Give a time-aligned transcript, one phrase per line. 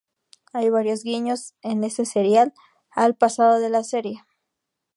[0.51, 2.55] Hay varios guiños en este serial
[2.89, 4.25] al pasado de la serie.